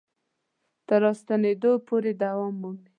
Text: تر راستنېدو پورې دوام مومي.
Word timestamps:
تر 0.87 0.99
راستنېدو 1.05 1.71
پورې 1.87 2.11
دوام 2.21 2.53
مومي. 2.61 2.87